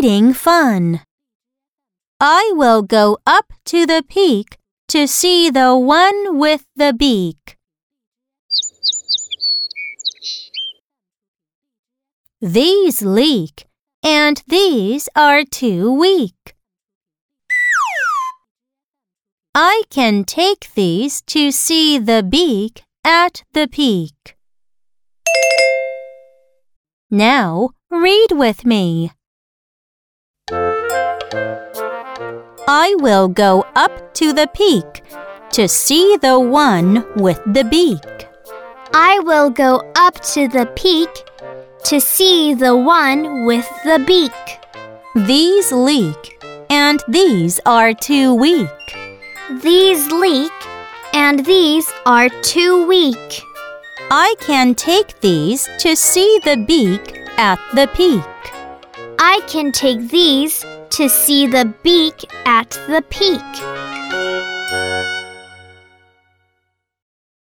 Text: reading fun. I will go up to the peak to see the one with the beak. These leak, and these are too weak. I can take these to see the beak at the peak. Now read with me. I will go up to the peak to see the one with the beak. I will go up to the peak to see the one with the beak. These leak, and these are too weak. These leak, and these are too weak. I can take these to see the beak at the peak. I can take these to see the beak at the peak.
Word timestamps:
reading 0.00 0.32
fun. 0.32 1.00
I 2.20 2.52
will 2.54 2.82
go 2.82 3.18
up 3.26 3.52
to 3.64 3.84
the 3.84 4.04
peak 4.08 4.56
to 4.86 5.08
see 5.08 5.50
the 5.50 5.76
one 5.76 6.38
with 6.38 6.64
the 6.76 6.92
beak. 6.92 7.56
These 12.40 13.02
leak, 13.02 13.66
and 14.04 14.40
these 14.46 15.08
are 15.16 15.42
too 15.42 15.92
weak. 15.92 16.54
I 19.52 19.82
can 19.90 20.22
take 20.22 20.72
these 20.74 21.22
to 21.22 21.50
see 21.50 21.98
the 21.98 22.22
beak 22.22 22.82
at 23.04 23.42
the 23.52 23.66
peak. 23.66 24.36
Now 27.10 27.70
read 27.90 28.28
with 28.30 28.64
me. 28.64 29.10
I 31.30 32.94
will 32.98 33.28
go 33.28 33.66
up 33.74 34.14
to 34.14 34.32
the 34.32 34.48
peak 34.54 35.02
to 35.50 35.68
see 35.68 36.16
the 36.16 36.38
one 36.38 37.04
with 37.16 37.40
the 37.46 37.64
beak. 37.64 38.28
I 38.94 39.18
will 39.20 39.50
go 39.50 39.82
up 39.94 40.20
to 40.32 40.48
the 40.48 40.66
peak 40.74 41.10
to 41.84 42.00
see 42.00 42.54
the 42.54 42.76
one 42.76 43.44
with 43.44 43.68
the 43.84 44.02
beak. 44.06 44.32
These 45.26 45.70
leak, 45.72 46.42
and 46.70 47.02
these 47.08 47.60
are 47.66 47.92
too 47.92 48.34
weak. 48.34 48.68
These 49.62 50.10
leak, 50.10 50.52
and 51.12 51.44
these 51.44 51.92
are 52.06 52.28
too 52.42 52.86
weak. 52.86 53.42
I 54.10 54.34
can 54.40 54.74
take 54.74 55.20
these 55.20 55.68
to 55.80 55.94
see 55.94 56.40
the 56.44 56.56
beak 56.56 57.18
at 57.36 57.58
the 57.74 57.86
peak. 57.88 58.24
I 59.18 59.40
can 59.46 59.72
take 59.72 60.08
these 60.08 60.64
to 60.98 61.08
see 61.08 61.46
the 61.46 61.72
beak 61.84 62.24
at 62.44 62.70
the 62.88 63.00
peak. 63.08 64.57